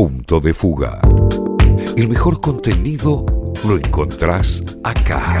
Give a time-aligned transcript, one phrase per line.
[0.00, 0.98] Punto de Fuga.
[1.94, 3.26] El mejor contenido
[3.68, 5.36] lo encontrás acá.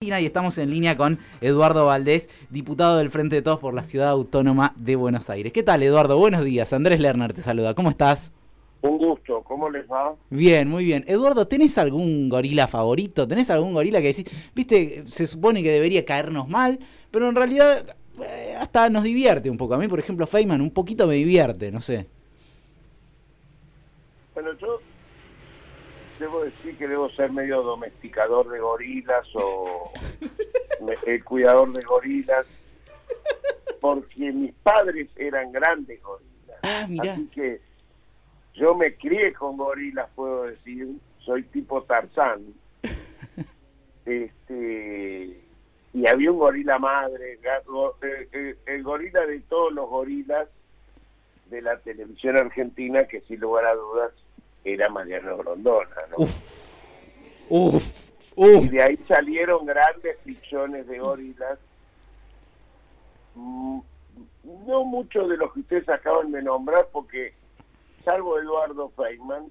[0.00, 4.10] Y estamos en línea con Eduardo Valdés, diputado del Frente de Todos por la Ciudad
[4.10, 5.52] Autónoma de Buenos Aires.
[5.52, 6.16] ¿Qué tal, Eduardo?
[6.16, 6.72] Buenos días.
[6.72, 7.74] Andrés Lerner te saluda.
[7.74, 8.30] ¿Cómo estás?
[8.82, 10.14] Un gusto, ¿cómo les va?
[10.30, 11.04] Bien, muy bien.
[11.08, 13.26] Eduardo, ¿tenés algún gorila favorito?
[13.26, 16.78] ¿Tenés algún gorila que decís, viste, se supone que debería caernos mal,
[17.10, 19.74] pero en realidad eh, hasta nos divierte un poco?
[19.74, 22.06] A mí, por ejemplo, Feynman un poquito me divierte, no sé.
[24.34, 24.80] Bueno, yo
[26.18, 29.90] debo decir que debo ser medio domesticador de gorilas o
[31.06, 32.46] el cuidador de gorilas,
[33.80, 36.58] porque mis padres eran grandes gorilas.
[36.62, 37.14] Ah, mira.
[37.14, 37.60] Así que
[38.54, 40.88] yo me crié con gorilas, puedo decir,
[41.20, 42.42] soy tipo Tarzán.
[44.06, 45.43] Este,
[45.94, 47.38] y había un gorila madre,
[48.66, 50.48] el, gorila de todos los gorilas
[51.46, 54.12] de la televisión argentina, que sin lugar a dudas
[54.64, 55.94] era Mariano Grondona.
[56.10, 56.26] ¿no?
[57.48, 57.84] Uf,
[58.36, 61.60] Y de ahí salieron grandes ficciones de gorilas.
[63.36, 63.78] Mm,
[64.66, 67.34] no muchos de los que ustedes acaban de nombrar, porque
[68.04, 69.46] salvo Eduardo Feynman,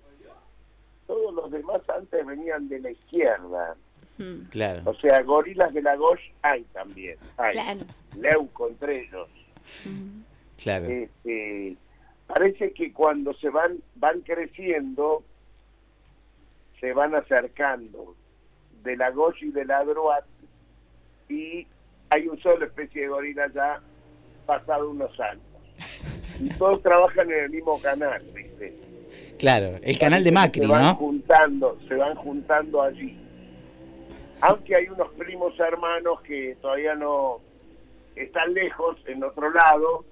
[1.08, 3.78] todos los demás antes venían de la izquierda.
[4.18, 4.44] Hmm.
[4.50, 4.84] Claro.
[4.86, 7.18] O sea, gorilas de la Gauche hay también.
[7.38, 7.86] Hay.
[8.20, 9.30] Leuco entre ellos.
[9.86, 10.22] Hmm.
[10.62, 10.88] Claro.
[10.88, 11.76] Este,
[12.28, 15.24] parece que cuando se van van creciendo,
[16.80, 18.16] se van acercando
[18.84, 20.28] de la Gauche y de la Droite
[21.30, 21.66] y
[22.10, 23.82] hay un solo especie de gorila ya
[24.46, 25.44] pasado unos años.
[26.40, 28.74] y todos trabajan en el mismo canal, ¿viste?
[29.40, 30.96] Claro, el canal de Macri, se van ¿no?
[30.96, 33.18] Juntando, se van juntando allí.
[34.42, 37.40] Aunque hay unos primos hermanos que todavía no
[38.16, 40.06] están lejos, en otro lado,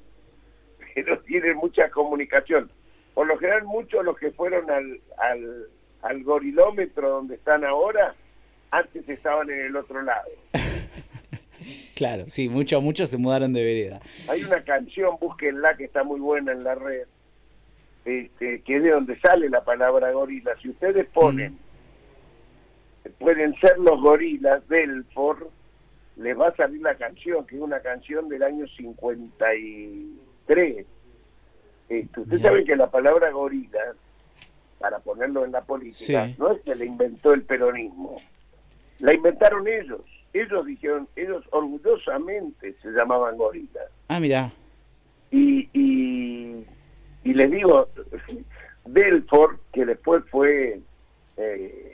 [0.93, 2.71] que no tienen mucha comunicación.
[3.13, 5.67] Por lo general, muchos los que fueron al, al,
[6.01, 8.15] al gorilómetro donde están ahora,
[8.71, 10.29] antes estaban en el otro lado.
[11.95, 13.99] Claro, sí, muchos muchos se mudaron de vereda.
[14.27, 17.05] Hay una canción, búsquenla, que está muy buena en la red,
[18.05, 20.51] este, que es de donde sale la palabra gorila.
[20.61, 21.59] Si ustedes ponen,
[23.19, 25.49] pueden ser los gorilas del For,
[26.17, 30.85] les va a salir la canción, que es una canción del año 53.
[31.89, 33.79] Este, usted sabe que la palabra gorila,
[34.79, 38.21] para ponerlo en la política, no es que la inventó el peronismo,
[38.99, 40.01] la inventaron ellos
[40.33, 43.89] ellos dijeron, ellos orgullosamente se llamaban gorilas.
[44.07, 44.51] Ah, mira.
[45.29, 46.65] Y, y,
[47.23, 47.87] les digo,
[48.85, 50.79] Belfort, que después fue
[51.37, 51.90] eh,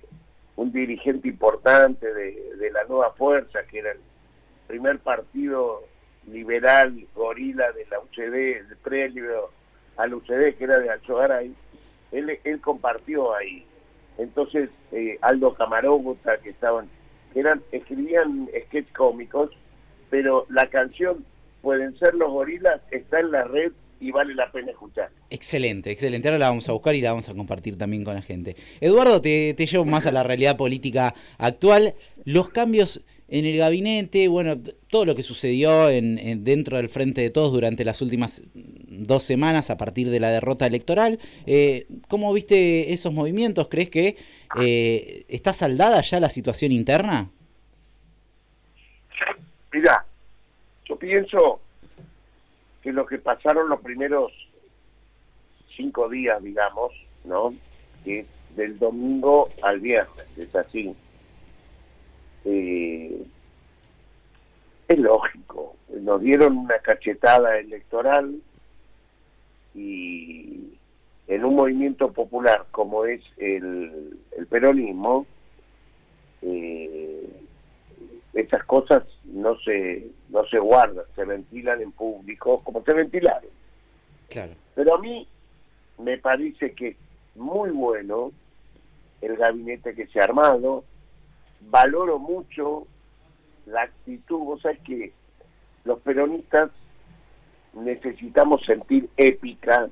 [0.58, 4.00] un dirigente importante de, la Nueva Fuerza, que era el
[4.68, 5.84] primer partido
[6.28, 9.50] liberal gorila de la UCD, el previo
[9.96, 11.56] al UCD, que era de Alchogaray,
[12.12, 13.66] él, él compartió ahí.
[14.18, 16.90] Entonces, eh, Aldo Camarógota, que estaban
[17.36, 19.52] eran escribían sketch cómicos,
[20.10, 21.24] pero la canción
[21.62, 25.10] Pueden ser los gorilas está en la red y vale la pena escuchar.
[25.30, 26.28] Excelente, excelente.
[26.28, 28.56] Ahora la vamos a buscar y la vamos a compartir también con la gente.
[28.82, 31.96] Eduardo, te, te llevo más a la realidad política actual.
[32.26, 34.56] Los cambios en el gabinete, bueno,
[34.90, 39.70] todo lo que sucedió en, dentro del Frente de Todos durante las últimas dos semanas
[39.70, 41.20] a partir de la derrota electoral.
[41.46, 43.68] Eh, ¿Cómo viste esos movimientos?
[43.68, 44.16] ¿Crees que
[44.60, 47.30] eh, ¿Está saldada ya la situación interna?
[49.74, 50.06] Mira,
[50.86, 51.60] yo pienso
[52.88, 54.32] que lo que pasaron los primeros
[55.76, 56.94] cinco días, digamos,
[57.26, 57.54] ¿no?
[58.06, 60.96] Del domingo al viernes, es así.
[62.46, 63.26] Eh,
[64.88, 68.38] es lógico, nos dieron una cachetada electoral
[69.76, 70.70] y
[71.28, 74.18] en un movimiento popular como es el,
[74.50, 75.28] peronismo,
[76.42, 77.17] eh,
[78.38, 83.50] esas cosas no se, no se guardan, se ventilan en público como se ventilaron.
[84.30, 84.54] Claro.
[84.76, 85.28] Pero a mí
[85.98, 86.98] me parece que es
[87.36, 88.32] muy bueno
[89.22, 90.84] el gabinete que se ha armado,
[91.62, 92.86] valoro mucho
[93.66, 95.14] la actitud, vos sabés que
[95.84, 96.70] los peronistas
[97.74, 99.90] necesitamos sentir épica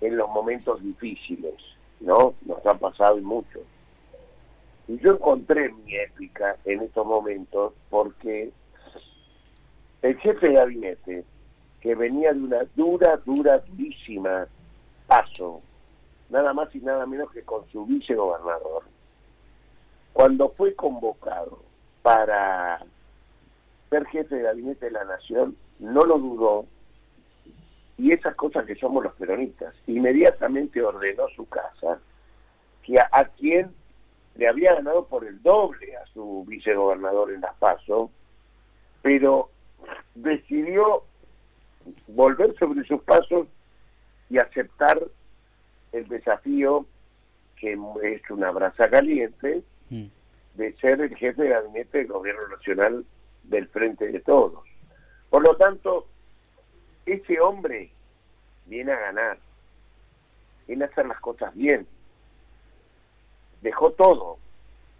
[0.00, 1.54] en los momentos difíciles,
[2.00, 2.34] ¿no?
[2.46, 3.60] Nos ha pasado y mucho.
[4.88, 8.52] Y yo encontré mi épica en estos momentos porque
[10.02, 11.24] el jefe de gabinete,
[11.80, 14.46] que venía de una dura, dura, durísima
[15.06, 15.60] paso,
[16.30, 18.84] nada más y nada menos que con su vicegobernador,
[20.12, 21.62] cuando fue convocado
[22.02, 22.84] para
[23.90, 26.66] ser jefe de gabinete de la nación, no lo dudó
[27.98, 29.74] y esas cosas que somos los peronistas.
[29.86, 31.98] Inmediatamente ordenó su casa
[32.82, 33.74] que a, quien
[34.36, 38.10] le había ganado por el doble a su vicegobernador en Las Paso,
[39.02, 39.50] pero
[40.14, 41.04] decidió
[42.08, 43.46] volver sobre sus pasos
[44.28, 45.00] y aceptar
[45.92, 46.86] el desafío
[47.56, 50.06] que es una brasa caliente mm.
[50.54, 53.04] de ser el jefe de gabinete del gobierno nacional
[53.44, 54.64] del frente de todos.
[55.30, 56.06] Por lo tanto,
[57.06, 57.90] ese hombre
[58.66, 59.38] viene a ganar,
[60.66, 61.86] viene a hacer las cosas bien.
[63.62, 64.38] Dejó todo,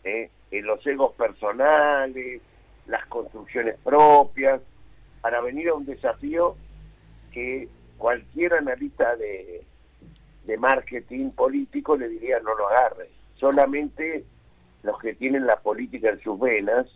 [0.04, 0.30] ¿eh?
[0.50, 2.40] en los egos personales,
[2.86, 4.60] las construcciones propias,
[5.20, 6.56] para venir a un desafío
[7.32, 7.68] que
[7.98, 9.64] cualquier analista de,
[10.46, 13.10] de marketing político le diría no lo agarre.
[13.34, 14.24] Solamente
[14.82, 16.86] los que tienen la política en sus venas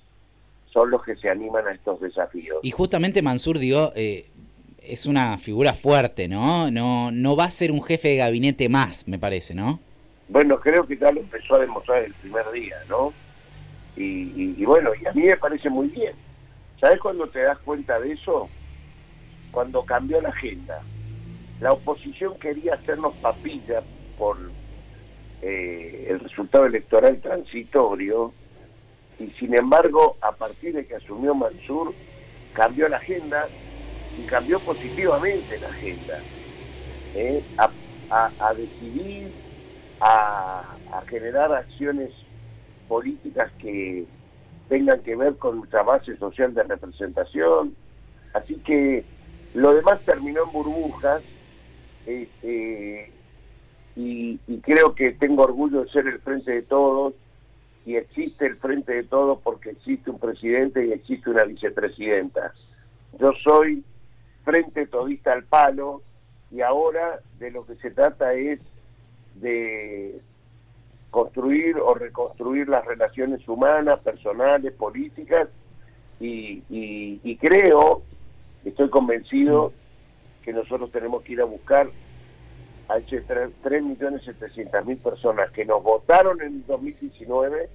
[0.72, 2.60] son los que se animan a estos desafíos.
[2.62, 4.26] Y justamente Mansur, digo, eh,
[4.82, 6.70] es una figura fuerte, ¿no?
[6.70, 7.10] ¿no?
[7.10, 9.80] No va a ser un jefe de gabinete más, me parece, ¿no?
[10.30, 13.12] Bueno, creo que ya lo empezó a demostrar el primer día, ¿no?
[13.96, 16.14] Y, bueno, y a mí me parece muy bien.
[16.80, 18.48] ¿Sabes cuando te das cuenta de eso?
[19.50, 20.80] Cuando cambió la agenda
[21.60, 23.82] la oposición quería hacernos papilla
[24.16, 24.38] por
[25.42, 28.32] eh, el resultado electoral transitorio
[29.18, 31.94] y sin embargo a partir de que asumió Mansur
[32.52, 33.50] cambió la agenda
[34.16, 36.24] y cambió positivamente la agenda
[37.14, 37.44] ¿eh?
[37.58, 39.32] a, decidir
[40.00, 40.76] a,
[41.08, 42.10] generar acciones
[42.88, 44.06] políticas que
[44.68, 47.74] tengan que ver con nuestra base social de representación
[48.32, 49.04] así que
[49.54, 51.22] lo demás terminó en burbujas
[52.06, 53.12] este,
[53.96, 57.14] y, creo que tengo orgullo de ser el frente de todos
[57.84, 62.52] y existe el frente de todos porque existe un presidente y existe una vicepresidenta.
[63.18, 63.84] Yo soy
[64.44, 66.02] frente todista al palo
[66.50, 68.60] y ahora de lo que se trata es
[69.36, 70.20] de
[71.10, 75.48] construir o reconstruir las relaciones humanas, personales, políticas
[76.20, 78.02] y, y creo,
[78.64, 79.72] estoy convencido
[80.42, 81.88] que nosotros tenemos que ir a buscar
[82.90, 87.68] a ese 3.700.000 personas que nos votaron en 2019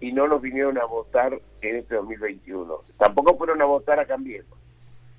[0.00, 2.74] y no nos vinieron a votar en este 2021.
[2.98, 4.56] Tampoco fueron a votar a Cambiemos.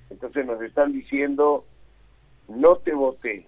[0.08, 1.64] Entonces nos están diciendo,
[2.48, 3.46] no te voté,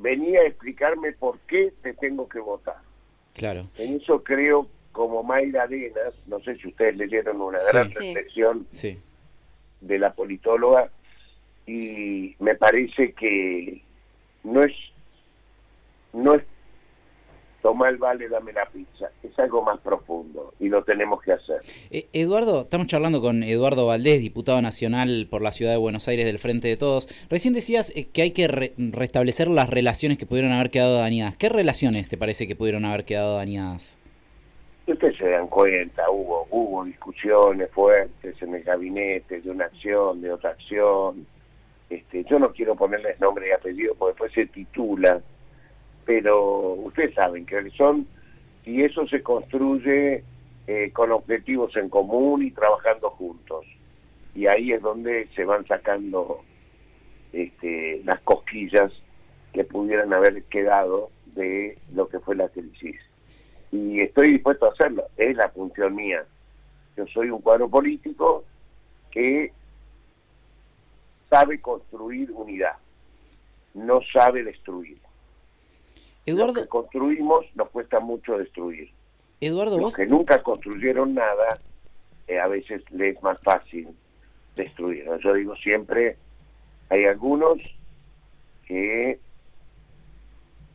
[0.00, 2.78] venía a explicarme por qué te tengo que votar.
[3.34, 3.66] Claro.
[3.78, 8.66] En eso creo, como Mayra Arenas, no sé si ustedes leyeron una gran reflexión
[9.80, 10.90] de la politóloga,
[11.66, 13.82] y me parece que
[14.42, 14.72] no es
[16.12, 16.42] no es
[17.62, 21.60] tomar el vale, dame la pizza, es algo más profundo y lo tenemos que hacer.
[21.90, 26.26] Eh, Eduardo, estamos charlando con Eduardo Valdés, diputado nacional por la ciudad de Buenos Aires
[26.26, 27.08] del Frente de Todos.
[27.28, 31.36] Recién decías eh, que hay que restablecer las relaciones que pudieron haber quedado dañadas.
[31.36, 33.98] ¿Qué relaciones te parece que pudieron haber quedado dañadas?
[34.86, 40.32] Ustedes se dan cuenta, hubo, hubo discusiones fuertes en el gabinete de una acción, de
[40.32, 41.26] otra acción,
[41.90, 45.20] este, yo no quiero ponerles nombre y apellido porque después se titula,
[46.04, 48.06] pero ustedes saben que son,
[48.64, 50.24] y eso se construye
[50.66, 53.66] eh, con objetivos en común y trabajando juntos.
[54.34, 56.42] Y ahí es donde se van sacando
[57.32, 58.92] este, las cosquillas
[59.52, 62.96] que pudieran haber quedado de lo que fue la crisis.
[63.72, 66.24] Y estoy dispuesto a hacerlo, es la función mía.
[66.96, 68.44] Yo soy un cuadro político
[69.10, 69.52] que
[71.28, 72.76] sabe construir unidad,
[73.74, 74.98] no sabe destruir.
[76.26, 78.90] Eduardo, Los que construimos nos cuesta mucho destruir.
[79.40, 81.58] Eduardo, Los que nunca construyeron nada,
[82.28, 83.88] eh, a veces les es más fácil
[84.54, 85.06] destruir.
[85.22, 86.16] Yo digo siempre,
[86.88, 87.58] hay algunos
[88.66, 89.18] que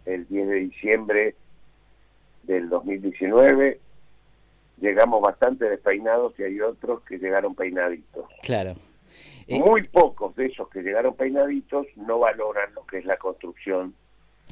[0.05, 1.35] el 10 de diciembre
[2.43, 3.79] del 2019
[4.79, 8.25] llegamos bastante despeinados y hay otros que llegaron peinaditos.
[8.41, 8.75] Claro.
[9.47, 13.93] Eh, Muy pocos de esos que llegaron peinaditos no valoran lo que es la construcción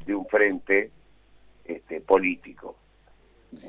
[0.06, 0.92] de un frente
[1.66, 2.76] este, político.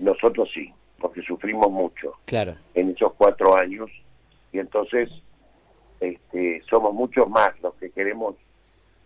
[0.01, 2.57] Nosotros sí, porque sufrimos mucho claro.
[2.75, 3.91] en esos cuatro años
[4.53, 5.11] y entonces
[6.01, 8.37] este, somos muchos más los que queremos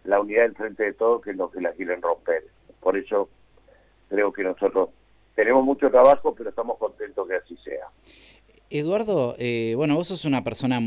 [0.04, 2.44] la unidad del frente de todos que los que la quieren romper.
[2.80, 3.28] Por eso
[4.08, 4.90] creo que nosotros
[5.34, 7.86] tenemos mucho trabajo, pero estamos contentos que así sea.
[8.70, 10.80] Eduardo, eh, bueno, vos sos una persona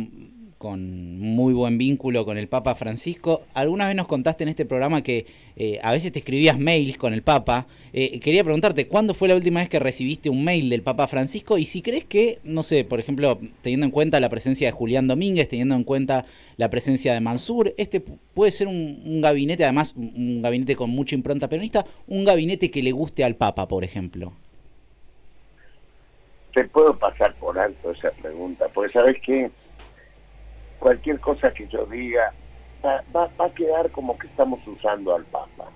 [0.61, 3.41] con muy buen vínculo con el Papa Francisco.
[3.55, 5.25] Alguna vez nos contaste en este programa que
[5.55, 7.65] eh, a veces te escribías mails con el Papa.
[7.93, 11.57] Eh, quería preguntarte, ¿cuándo fue la última vez que recibiste un mail del Papa Francisco?
[11.57, 15.07] Y si crees que, no sé, por ejemplo, teniendo en cuenta la presencia de Julián
[15.07, 16.25] Domínguez, teniendo en cuenta
[16.57, 21.49] la presencia de Mansur, este puede ser un, gabinete, además un gabinete con mucha impronta
[21.49, 24.33] peronista, un gabinete que le guste al Papa, por ejemplo.
[26.53, 29.49] Te puedo pasar por alto esa pregunta, porque sabes que
[30.81, 32.33] cualquier cosa que yo diga
[32.83, 35.69] va, a quedar como que estamos usando al Papa.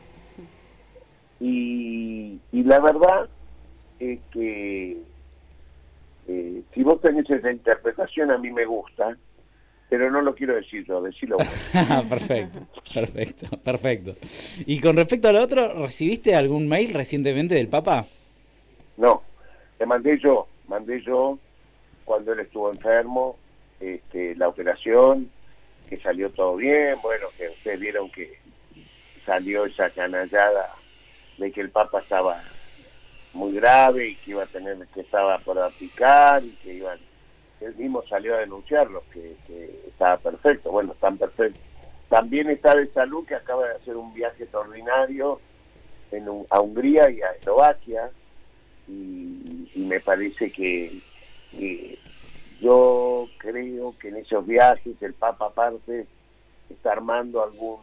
[1.40, 3.30] Y, la verdad
[4.00, 4.98] es que
[6.28, 9.16] eh, si vos tenés esa interpretación a mí me gusta,
[9.90, 11.38] pero no lo quiero decir yo, decirlo
[12.10, 12.60] perfecto,
[12.92, 14.16] perfecto, perfecto.
[14.66, 18.08] Y con respecto a lo otro, ¿recibiste algún mail recientemente del Papa?
[18.98, 19.22] No,
[19.80, 21.38] le mandé yo, mandé yo
[22.06, 23.38] cuando él estuvo enfermo,
[23.80, 25.30] este, la operación,
[25.90, 28.40] que salió todo bien, bueno, que ustedes vieron que
[29.26, 30.74] salió esa canallada
[31.38, 32.42] de que el Papa estaba
[33.34, 37.00] muy grave y que iba a tener, que estaba por aplicar y que iban,
[37.60, 39.36] él mismo salió a denunciarlo, que,
[39.88, 41.62] estaba perfecto, bueno, están perfectos.
[42.10, 45.40] También está de salud que acaba de hacer un viaje extraordinario
[46.12, 48.12] en, a Hungría y a Eslovaquia
[48.88, 51.00] y, me parece que
[52.60, 56.08] yo creo que en esos viajes el Papa aparte
[56.70, 57.80] está armando algún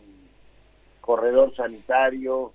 [1.01, 2.53] corredor sanitario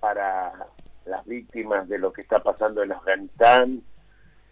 [0.00, 0.66] para
[1.06, 3.82] las víctimas de lo que está pasando en Afganistán.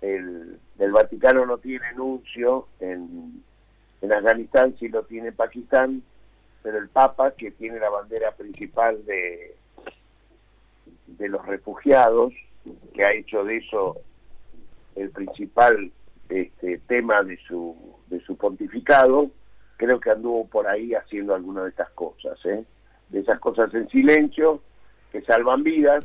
[0.00, 0.58] El,
[0.92, 3.42] Vaticano no tiene nuncio en,
[4.00, 6.02] en Afganistán, sí lo tiene Pakistán,
[6.62, 9.54] pero el Papa, que tiene la bandera principal de,
[11.06, 12.32] de los refugiados,
[12.94, 13.96] que ha hecho de eso
[14.96, 15.92] el principal
[16.28, 17.76] este, tema de su,
[18.08, 19.30] de su pontificado,
[19.76, 22.64] creo que anduvo por ahí haciendo alguna de estas cosas, ¿eh?
[23.08, 24.60] de esas cosas en silencio,
[25.10, 26.04] que salvan vidas,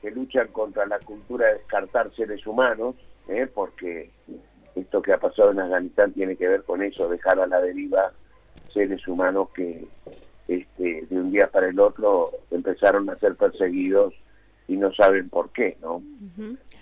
[0.00, 2.96] que luchan contra la cultura de descartar seres humanos,
[3.28, 3.46] ¿eh?
[3.52, 4.10] porque
[4.74, 8.12] esto que ha pasado en Afganistán tiene que ver con eso, dejar a la deriva
[8.72, 9.86] seres humanos que
[10.48, 14.14] este, de un día para el otro empezaron a ser perseguidos
[14.66, 16.02] y no saben por qué, ¿no?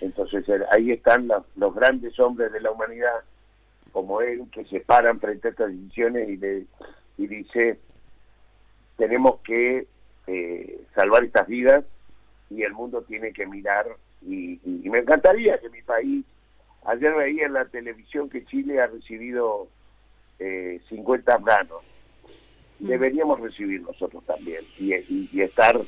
[0.01, 3.21] Entonces eh, ahí están los grandes hombres de la humanidad,
[3.91, 6.65] como él, que se paran frente a estas decisiones y, le,
[7.17, 7.79] y dice,
[8.97, 9.87] tenemos que
[10.27, 11.85] eh, salvar estas vidas
[12.49, 13.85] y el mundo tiene que mirar.
[14.23, 16.25] Y, me encantaría que mi país,
[16.85, 19.67] ayer veía en la televisión que Chile ha recibido
[20.39, 21.83] eh, 50 afganos.
[22.79, 22.87] Mm.
[22.87, 24.93] Deberíamos recibir nosotros también y,
[25.31, 25.79] y estar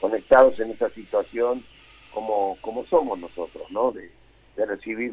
[0.00, 1.64] conectados en esa situación
[2.12, 3.92] como, como somos nosotros, ¿no?
[3.92, 4.10] De,
[4.64, 5.12] recibir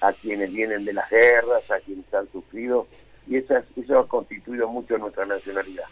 [0.00, 2.88] a quienes vienen de las guerras, a quienes han sufrido,
[3.28, 5.84] y eso ha constituido mucho nuestra nacionalidad.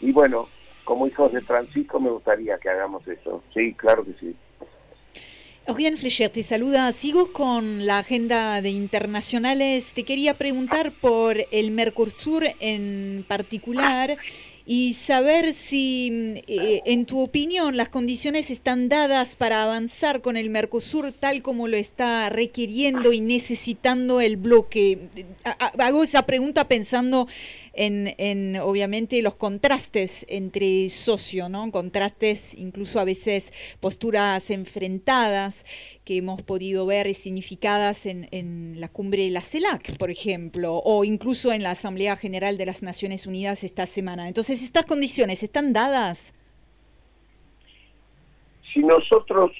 [0.00, 0.48] Y bueno,
[0.84, 3.42] como hijos de Francisco me gustaría que hagamos eso.
[3.54, 4.36] Sí, claro que sí.
[5.68, 6.90] Orián Flecher te saluda.
[6.90, 9.92] Sigo con la agenda de internacionales.
[9.94, 14.16] Te quería preguntar por el Mercosur en particular
[14.64, 20.50] y saber si, eh, en tu opinión, las condiciones están dadas para avanzar con el
[20.50, 24.98] Mercosur tal como lo está requiriendo y necesitando el bloque.
[25.78, 27.26] Hago esa pregunta pensando
[27.74, 31.70] en, obviamente los contrastes entre socios, ¿no?
[31.70, 35.64] Contrastes, incluso a veces posturas enfrentadas
[36.04, 41.04] que hemos podido ver significadas en, en la cumbre de la CELAC, por ejemplo, o
[41.04, 44.28] incluso en la Asamblea General de las Naciones Unidas esta semana.
[44.28, 46.34] Entonces, ¿estas condiciones están dadas?
[48.72, 49.50] Si nosotros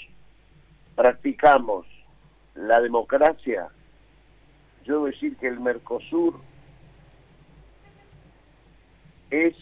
[0.94, 1.86] practicamos
[2.54, 3.68] la democracia,
[4.84, 6.40] yo debo decir que el Mercosur
[9.32, 9.56] es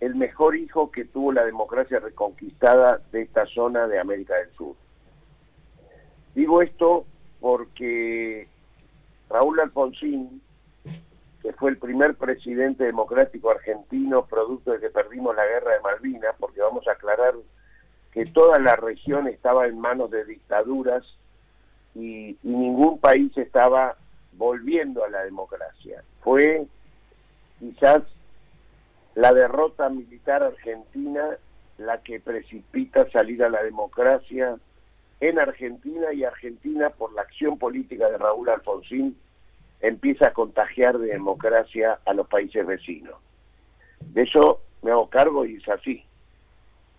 [0.00, 4.76] el mejor hijo que tuvo la democracia reconquistada de esta zona de América del Sur.
[6.34, 7.06] Digo esto
[7.40, 8.48] porque
[9.30, 10.42] Raúl Alfonsín,
[11.40, 16.34] que fue el primer presidente democrático argentino producto de que perdimos la guerra de Malvinas,
[16.38, 17.34] porque vamos a aclarar
[18.12, 21.02] que toda la región estaba en manos de dictaduras
[21.94, 23.96] y, y ningún país estaba
[24.32, 26.04] volviendo a la democracia.
[26.20, 26.66] Fue
[27.58, 28.02] quizás
[29.14, 31.22] la derrota militar argentina
[31.78, 34.56] la que precipita salir a la democracia
[35.20, 39.16] en Argentina y Argentina por la acción política de Raúl Alfonsín
[39.80, 43.14] empieza a contagiar de democracia a los países vecinos.
[44.00, 46.04] De eso me hago cargo y es así.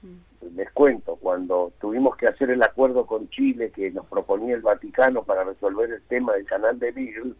[0.01, 0.55] Mm.
[0.55, 5.23] Les cuento, cuando tuvimos que hacer el acuerdo con Chile que nos proponía el Vaticano
[5.23, 7.33] para resolver el tema del canal de Beagle,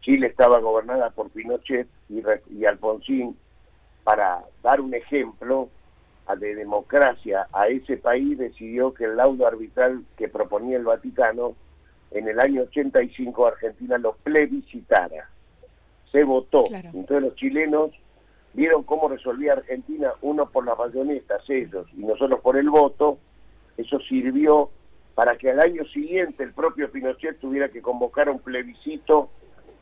[0.00, 3.36] Chile estaba gobernada por Pinochet y, y Alfonsín,
[4.04, 5.68] para dar un ejemplo
[6.38, 11.54] de democracia a ese país, decidió que el laudo arbitral que proponía el Vaticano
[12.10, 15.28] en el año 85 Argentina lo plebiscitara.
[16.12, 16.64] Se votó.
[16.70, 17.90] Entonces los chilenos
[18.52, 23.18] vieron cómo resolvía Argentina, uno por las bayonetas, ellos, y nosotros por el voto.
[23.76, 24.70] Eso sirvió
[25.14, 29.30] para que al año siguiente el propio Pinochet tuviera que convocar un plebiscito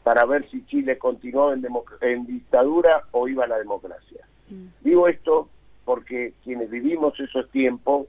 [0.09, 1.55] para ver si Chile continuaba
[2.00, 4.27] en, dictadura o iba a la democracia.
[4.49, 4.69] Mm.
[4.81, 5.50] Digo esto
[5.85, 8.07] porque quienes vivimos esos tiempos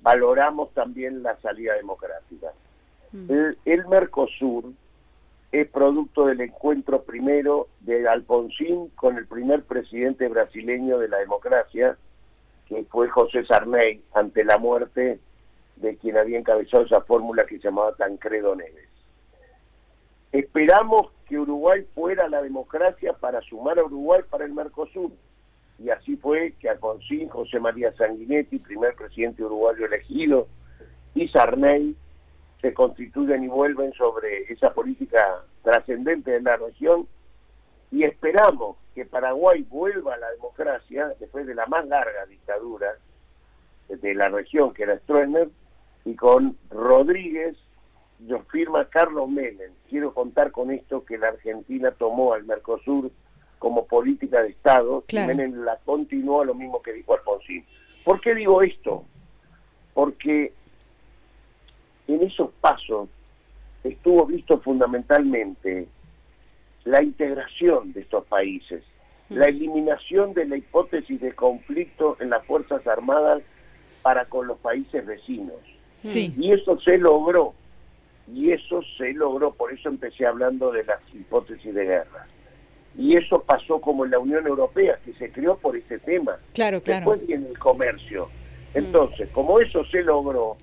[0.00, 2.52] valoramos también la salida democrática.
[3.12, 3.30] Mm.
[3.66, 4.64] El, Mercosur
[5.52, 11.98] es producto del encuentro primero de Alfonsín con el primer presidente brasileño de la democracia,
[12.66, 15.20] que fue José Sarney, ante la muerte
[15.76, 18.91] de quien había encabezado esa fórmula que se llamaba Tancredo Neves.
[20.32, 25.12] Esperamos que Uruguay fuera la democracia para sumar a Uruguay para el Mercosur.
[25.78, 30.46] Y así fue que Alfonsín, José María Sanguinetti, primer presidente uruguayo elegido,
[31.14, 31.96] y Sarney
[32.62, 37.06] se constituyen y vuelven sobre esa política trascendente de la región
[37.90, 42.96] y esperamos que Paraguay vuelva a la democracia después de la más larga dictadura
[43.88, 45.48] de la región que era Stroessner
[46.04, 47.56] y con Rodríguez
[48.26, 49.72] yo firma Carlos Menem.
[49.88, 53.10] Quiero contar con esto que la Argentina tomó al Mercosur
[53.58, 57.64] como política de Estado y Menem la continuó lo mismo que dijo Alfonsín.
[58.04, 59.04] ¿Por qué digo esto?
[59.94, 60.52] Porque
[62.08, 63.08] en esos pasos
[63.84, 65.86] estuvo visto fundamentalmente
[66.84, 68.82] la integración de estos países,
[69.28, 69.34] mm.
[69.36, 73.42] la eliminación de la hipótesis de conflicto en las Fuerzas Armadas
[74.02, 75.56] para con los países vecinos.
[76.04, 77.54] Y eso se logró,
[78.32, 82.26] y eso se logró, por eso empecé hablando de las hipótesis de guerra.
[82.96, 86.38] Y eso pasó como en la Unión Europea, que se creó por ese tema.
[86.52, 87.10] Claro, claro.
[87.10, 88.26] Después viene el comercio.
[88.26, 88.78] Mm.
[88.78, 90.56] Entonces, como eso se logró,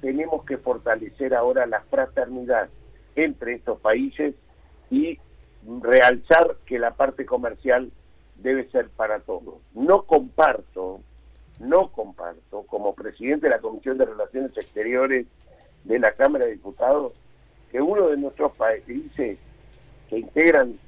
[0.00, 2.68] tenemos que fortalecer ahora la fraternidad
[3.16, 4.34] entre estos países
[4.90, 5.18] y
[5.80, 7.90] realzar que la parte comercial
[8.36, 9.54] debe ser para todos.
[9.72, 11.00] No comparto,
[11.60, 15.26] no comparto, como presidente de la Comisión de Relaciones Exteriores
[15.84, 17.12] de la Cámara de Diputados,
[17.70, 19.38] que uno de nuestros países
[20.08, 20.78] que integran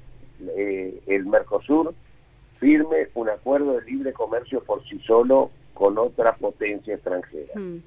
[0.55, 1.93] eh, el Mercosur
[2.59, 7.53] firme un acuerdo de libre comercio por sí solo con otra potencia extranjera.
[7.55, 7.77] Hmm.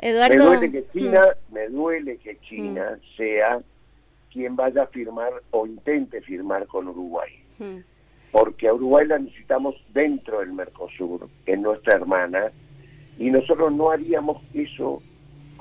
[0.00, 1.54] Me duele que China, hmm.
[1.54, 3.16] me duele que China hmm.
[3.16, 3.60] sea
[4.32, 7.30] quien vaya a firmar o intente firmar con Uruguay.
[8.32, 12.50] Porque a Uruguay la necesitamos dentro del Mercosur, es nuestra hermana,
[13.18, 15.02] y nosotros no haríamos eso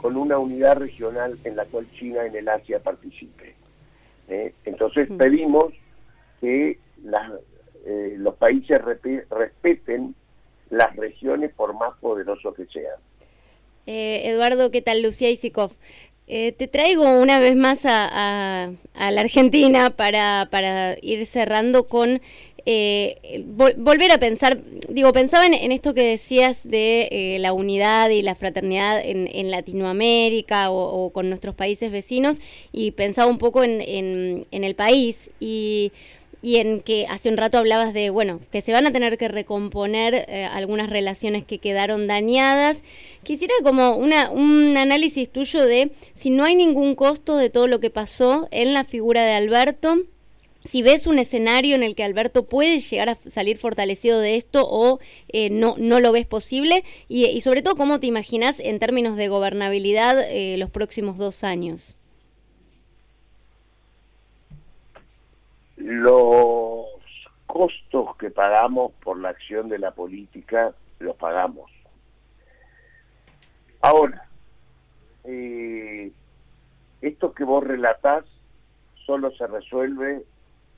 [0.02, 3.54] con una unidad regional en la cual China en el Asia participe.
[4.30, 4.54] ¿eh?
[4.64, 5.74] Entonces pedimos
[6.40, 6.80] que
[7.86, 8.80] eh, los países
[9.30, 10.16] respeten
[10.70, 12.96] las regiones por más poderosos que sean.
[13.88, 15.02] Eh, Eduardo, ¿qué tal?
[15.02, 15.72] Lucía Isikov.
[16.28, 22.22] Eh, te traigo una vez más a, la Argentina para, para, ir cerrando con
[22.72, 28.36] eh, volver a pensar, digo, pensaba en, esto que decías de la unidad y la
[28.36, 32.40] fraternidad en, Latinoamérica o, con nuestros países vecinos
[32.72, 35.92] y pensaba un poco en, en el país y
[36.42, 39.28] y en que hace un rato hablabas de, bueno, que se van a tener que
[39.28, 42.84] recomponer eh, algunas relaciones que quedaron dañadas.
[43.24, 47.80] Quisiera como una, un análisis tuyo de si no hay ningún costo de todo lo
[47.80, 49.98] que pasó en la figura de Alberto,
[50.64, 54.68] si ves un escenario en el que Alberto puede llegar a salir fortalecido de esto
[54.70, 59.16] o eh, no, no lo ves posible, y, sobre todo cómo te imaginas en términos
[59.16, 61.96] de gobernabilidad eh, los próximos dos años.
[65.78, 66.86] Los
[67.46, 71.72] costos que pagamos por la acción de la política los pagamos.
[73.82, 74.28] Ahora,
[75.24, 76.12] eh,
[77.02, 78.26] esto que vos relatás
[79.06, 80.26] solo se resuelve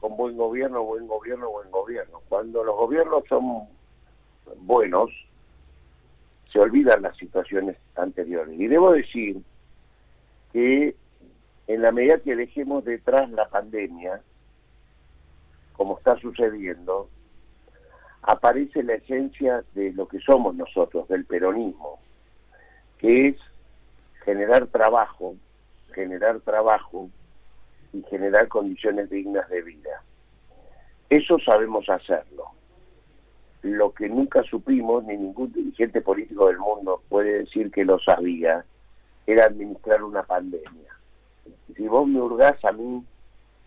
[0.01, 2.21] con buen gobierno, buen gobierno, buen gobierno.
[2.27, 3.67] Cuando los gobiernos son
[4.57, 5.11] buenos,
[6.51, 8.59] se olvidan las situaciones anteriores.
[8.59, 9.41] Y debo decir
[10.51, 10.95] que
[11.67, 14.21] en la medida que dejemos detrás la pandemia,
[15.73, 17.07] como está sucediendo,
[18.23, 21.99] aparece la esencia de lo que somos nosotros, del peronismo,
[22.97, 23.35] que es
[24.25, 25.35] generar trabajo,
[25.93, 27.09] generar trabajo
[27.93, 30.03] y generar condiciones dignas de vida.
[31.09, 32.45] Eso sabemos hacerlo.
[33.63, 38.65] Lo que nunca supimos, ni ningún dirigente político del mundo puede decir que lo sabía,
[39.27, 40.95] era administrar una pandemia.
[41.75, 43.05] Si vos me hurgás a mí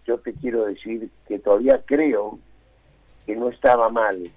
[0.07, 2.39] yo te quiero decir que todavía creo
[3.27, 4.31] que no estaba mal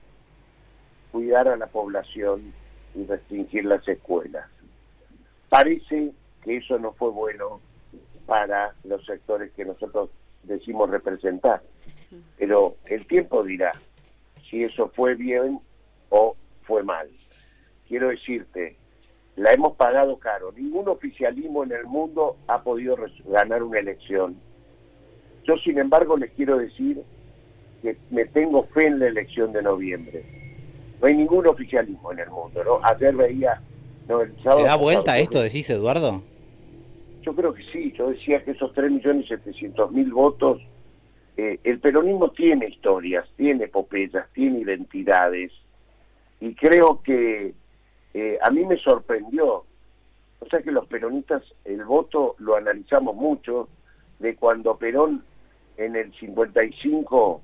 [1.11, 2.53] cuidar a la población
[2.95, 4.49] y restringir las escuelas.
[5.49, 6.11] Parece
[6.43, 7.59] que eso no fue bueno
[8.27, 10.11] para los sectores que nosotros
[10.43, 11.63] decimos representar,
[12.37, 13.73] pero el tiempo dirá
[14.49, 15.59] si eso fue bien
[16.09, 17.09] o fue mal.
[17.87, 18.75] Quiero decirte,
[19.37, 20.51] la hemos pagado caro.
[20.51, 24.35] Ningún oficialismo en el mundo ha podido ganar una elección.
[25.45, 27.01] Yo, sin embargo, les quiero decir
[27.81, 30.25] que me tengo fe en la elección de noviembre.
[30.99, 32.79] No hay ningún oficialismo en el mundo, ¿no?
[32.83, 33.61] Ayer veía...
[34.07, 36.23] No, el ¿Se da vuelta esto, decís, Eduardo?
[37.27, 37.91] Yo creo que sí.
[37.91, 40.61] Yo decía que esos 3.700.000 votos...
[41.35, 45.51] Eh, el peronismo tiene historias, tiene epopeyas, tiene identidades.
[46.39, 47.53] Y creo que
[48.13, 49.65] eh, a mí me sorprendió.
[50.39, 53.67] O sea que los peronistas, el voto lo analizamos mucho,
[54.19, 55.25] de cuando Perón
[55.75, 57.41] en el 55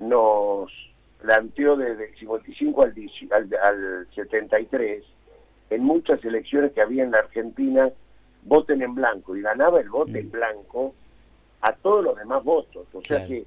[0.00, 0.72] nos
[1.20, 2.96] planteó desde el 55 al,
[3.62, 5.04] al, 73,
[5.70, 7.92] en muchas elecciones que había en la Argentina,
[8.42, 10.32] voten en blanco, y ganaba el voto en mm.
[10.32, 10.94] blanco
[11.60, 12.86] a todos los demás votos.
[12.92, 13.44] O sea que,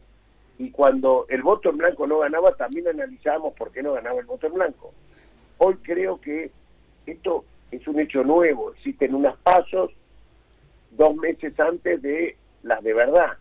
[0.58, 4.25] y cuando el voto en blanco no ganaba, también analizábamos por qué no ganaba el
[4.25, 4.93] voto en blanco.
[5.58, 6.51] Hoy creo que
[7.05, 9.91] esto es un hecho nuevo, existen unos pasos
[10.91, 13.34] dos meses antes de las de verdad.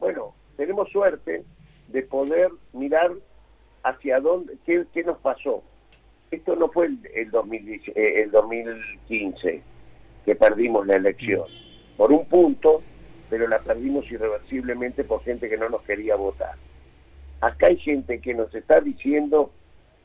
[0.00, 1.44] Bueno, tenemos suerte
[1.88, 3.12] de poder mirar
[3.84, 5.62] hacia dónde, qué, nos pasó.
[6.30, 9.62] Esto no fue el, el, 2015 eh,
[10.26, 11.44] que perdimos la elección,
[11.96, 12.82] por un punto,
[13.30, 16.54] pero la perdimos irreversiblemente por gente que no nos quería votar.
[17.40, 19.52] Acá hay gente que nos está diciendo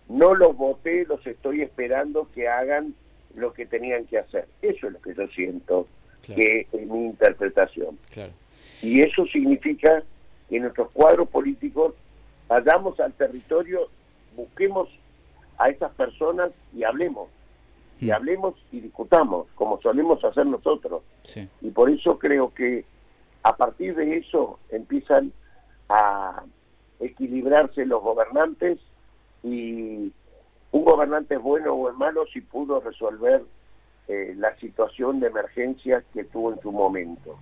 [0.07, 2.93] no los voté, los estoy esperando que hagan
[3.36, 4.47] lo que tenían que hacer.
[4.62, 5.88] Eso es lo que yo siento
[6.21, 7.97] que es mi interpretación.
[8.81, 10.03] Y eso significa
[10.49, 11.95] que nuestros cuadros políticos
[12.47, 13.89] vayamos al territorio,
[14.36, 14.89] busquemos
[15.57, 17.29] a esas personas y hablemos.
[18.01, 18.11] Y mm.
[18.11, 21.03] hablemos y discutamos, como solemos hacer nosotros.
[21.61, 22.83] Y por eso creo que
[23.43, 25.31] a partir de eso empiezan
[25.87, 26.43] a
[26.99, 28.79] equilibrarse los gobernantes
[29.43, 30.11] y
[30.71, 33.43] un gobernante es bueno o es malo si pudo resolver
[34.07, 37.37] eh, la situación de emergencia que tuvo en su momento.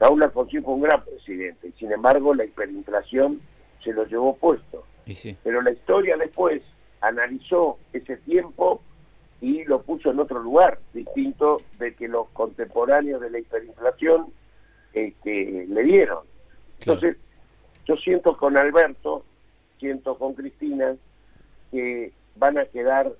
[0.00, 3.40] Raúl Alfonsín fue un gran presidente, y sin embargo la hiperinflación
[3.84, 4.84] se lo llevó puesto.
[5.44, 6.62] Pero la historia después
[7.00, 8.82] analizó ese tiempo
[9.40, 14.32] y lo puso en otro lugar, distinto de que los contemporáneos de la hiperinflación
[14.92, 16.24] este, le dieron.
[16.80, 17.16] Entonces,
[17.86, 19.24] yo siento con Alberto,
[19.78, 20.96] siento con Cristina,
[21.70, 23.12] que van a quedar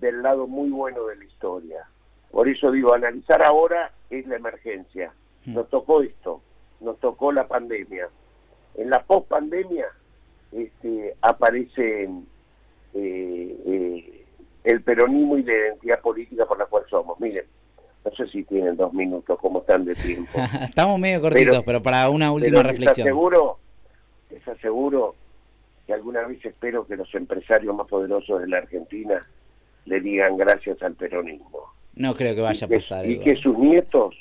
[0.00, 1.86] del lado muy bueno de la historia.
[2.30, 5.12] Por eso digo, analizar ahora es la emergencia.
[5.44, 5.54] Mm.
[5.54, 6.40] Nos tocó esto,
[6.80, 8.08] nos tocó la pandemia.
[8.76, 9.86] En la post-pandemia
[10.52, 12.08] este, aparece
[12.94, 14.19] eh, eh,
[14.64, 17.18] el peronismo y la identidad política por la cual somos.
[17.20, 17.44] Miren,
[18.04, 20.38] no sé si tienen dos minutos, cómo están de tiempo.
[20.62, 23.06] Estamos medio cortitos, pero, para una última reflexión.
[23.06, 23.58] Les aseguro,
[24.30, 25.14] les aseguro
[25.92, 29.26] alguna vez espero que los empresarios más poderosos de la Argentina
[29.86, 31.72] le digan gracias al peronismo.
[31.94, 33.06] No creo que vaya a pasar.
[33.06, 34.14] Y que sus nietos,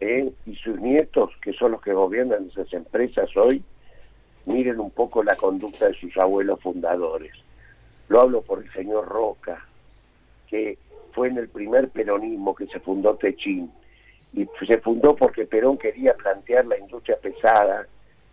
[0.00, 3.62] eh, y sus nietos, que son los que gobiernan esas empresas hoy,
[4.46, 7.32] miren un poco la conducta de sus abuelos fundadores.
[8.08, 9.66] Lo hablo por el señor Roca,
[10.48, 10.78] que
[11.12, 13.70] fue en el primer peronismo que se fundó Techín.
[14.32, 17.86] Y se fundó porque Perón quería plantear la industria pesada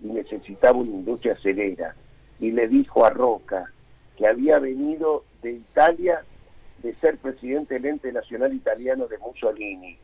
[0.03, 1.95] y necesitaba una industria acelera
[2.41, 3.71] y le dijo a Roca
[4.17, 6.23] que había venido de Italia
[6.81, 9.97] de ser presidente del ente nacional italiano de Mussolini,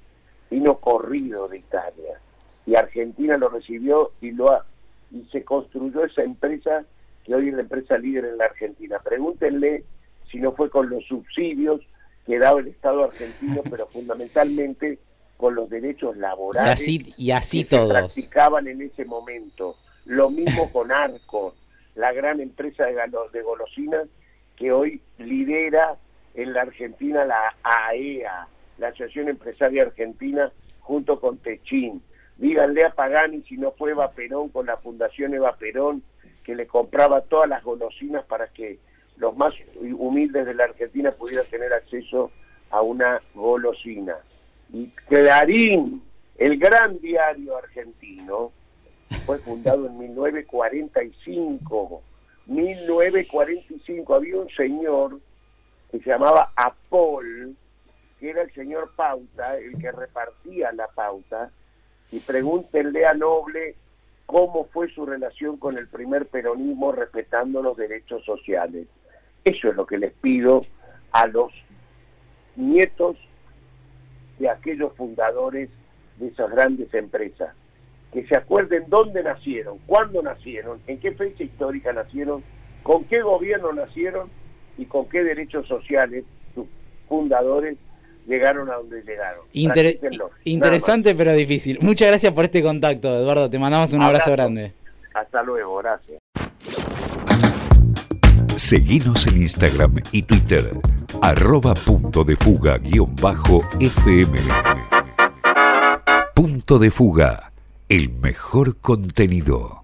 [0.49, 2.21] vino corrido de Italia.
[2.67, 4.65] Y Argentina lo recibió y lo ha,
[5.11, 6.85] y se construyó esa empresa
[7.27, 8.99] que hoy es la empresa líder en la Argentina.
[9.03, 9.83] Pregúntenle
[10.31, 11.81] si no fue con los subsidios
[12.25, 14.97] que daba el Estado argentino, pero fundamentalmente
[15.35, 17.89] con los derechos laborales y así, y así que todos.
[17.89, 19.75] Se practicaban en ese momento.
[20.05, 21.53] Lo mismo con Arcos
[21.97, 24.07] la gran empresa de, golosinas
[24.55, 25.97] que hoy lidera
[26.35, 32.03] en la Argentina la AEA, e la Asociación Empresaria Argentina, junto con Techín.
[32.37, 36.03] Díganle a Pagani si no fue Eva Perón con la Fundación Eva Perón,
[36.47, 38.79] que le compraba todas las golosinas para que
[39.17, 42.31] los más humildes de la Argentina pudieran tener acceso
[42.69, 44.15] a una golosina.
[44.71, 46.01] Y Clarín,
[46.37, 48.53] el gran diario argentino,
[49.25, 52.01] fue fundado en 1945.
[52.45, 55.19] 1945 había un señor
[55.91, 57.57] que se llamaba Apol,
[58.21, 61.51] que era el señor Pauta, el que repartía la pauta,
[62.09, 63.75] y pregúntenle a Noble
[64.27, 68.85] cómo fue su relación con el primer peronismo respetando los derechos sociales.
[69.43, 70.65] Eso es lo que les pido
[71.13, 71.51] a los
[72.57, 73.17] nietos
[74.37, 75.69] de aquellos fundadores
[76.17, 77.55] de esas grandes empresas,
[78.11, 82.43] que se acuerden dónde nacieron, cuándo nacieron, en qué fecha histórica nacieron,
[82.83, 84.29] con qué gobierno nacieron
[84.77, 86.67] y con qué derechos sociales sus
[87.07, 87.77] fundadores
[88.27, 89.45] llegaron a donde llegaron.
[90.43, 91.79] interesante pero difícil.
[91.81, 93.49] Muchas gracias por este contacto, Eduardo.
[93.49, 94.73] Te mandamos un abrazo, grande.
[95.13, 96.19] Hasta luego, gracias.
[98.55, 100.61] Seguinos en Instagram y Twitter,
[101.21, 104.37] arroba punto de fuga guion bajo FM.
[106.33, 107.51] Punto de fuga,
[107.87, 109.76] el mejor contenido.